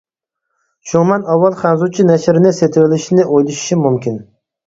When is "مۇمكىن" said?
3.89-4.19